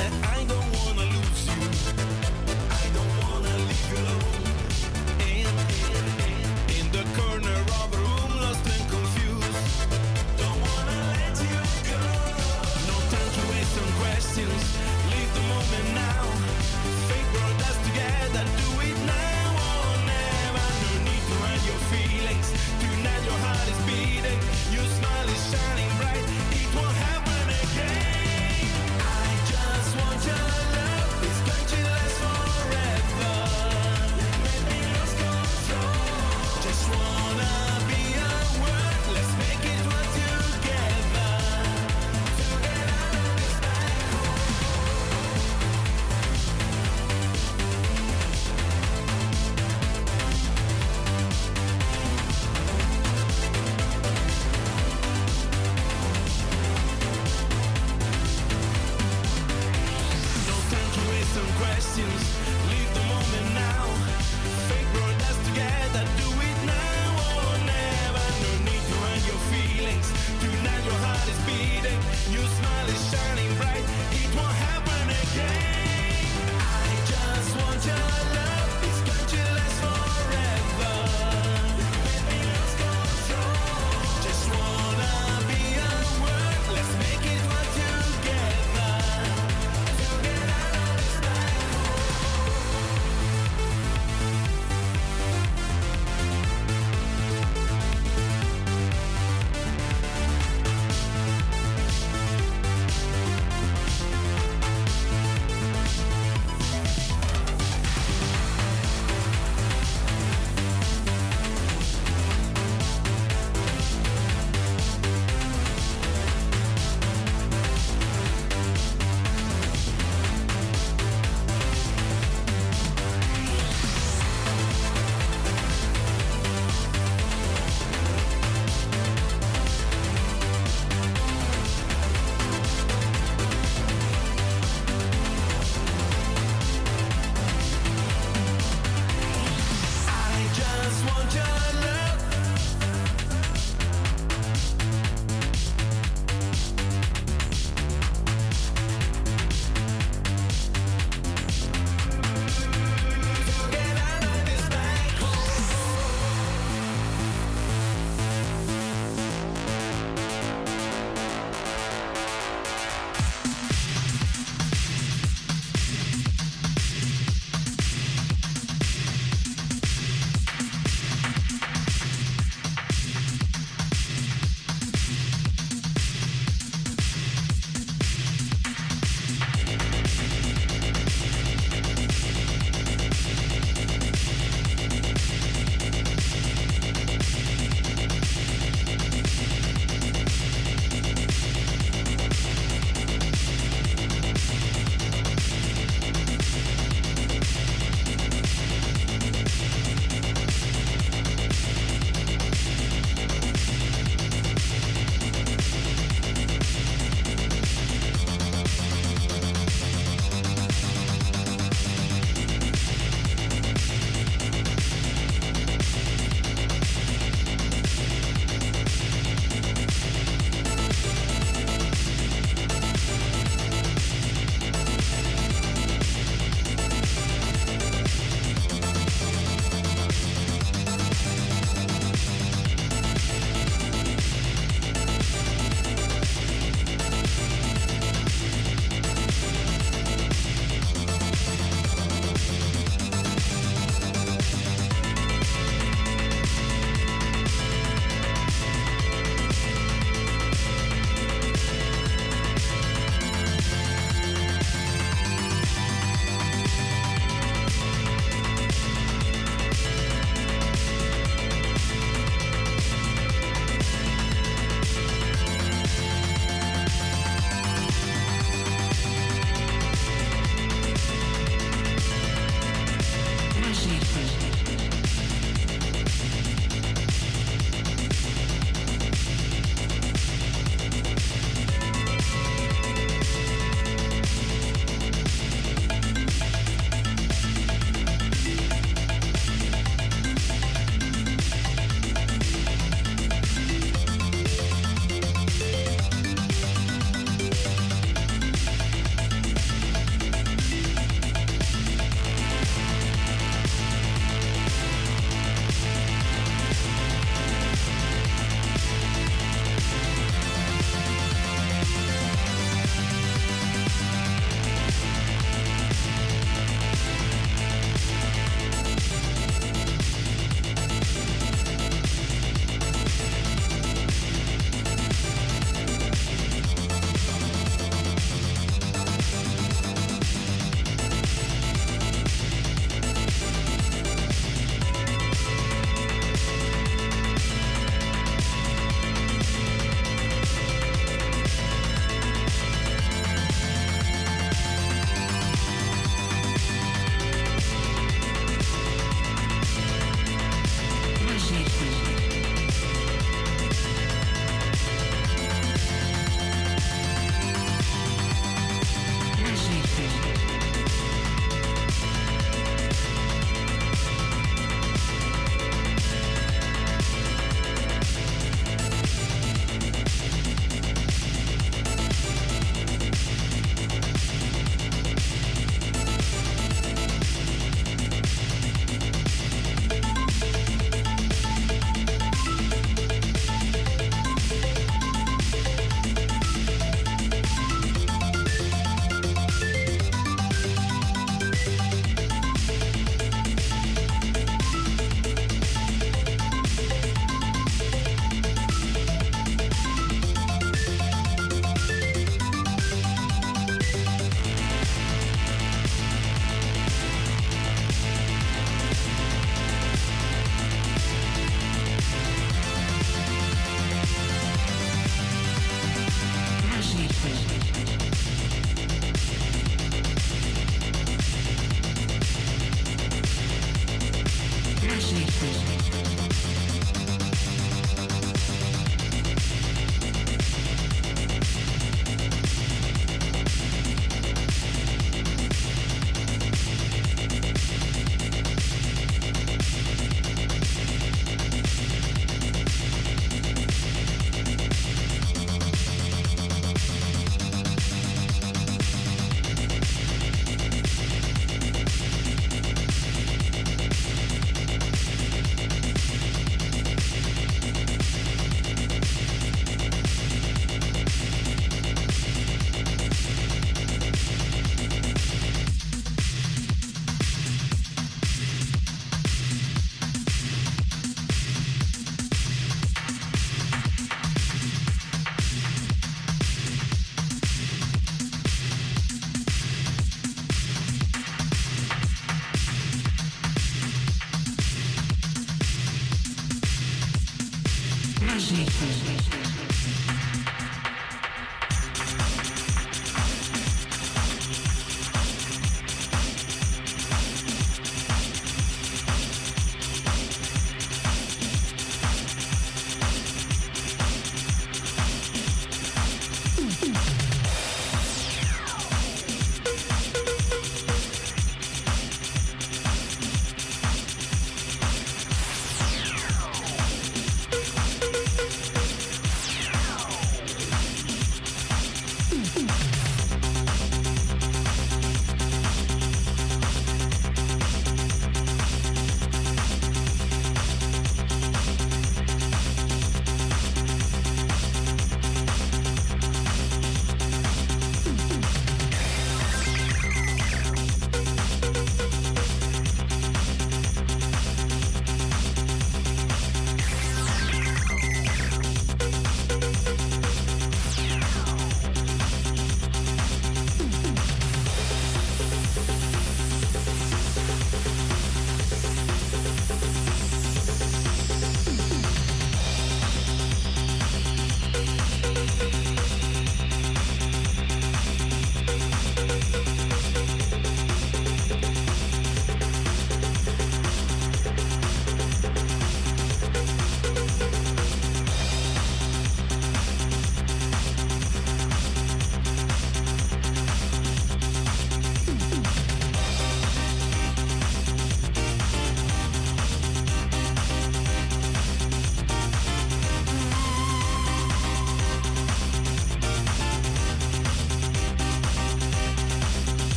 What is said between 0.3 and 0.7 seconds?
ain't going